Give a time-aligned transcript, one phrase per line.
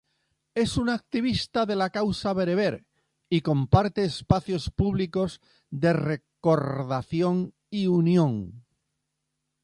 [0.55, 5.39] Es una activista de la causa bereber,y comparte espacios públicos
[5.69, 8.65] de recordación y unión.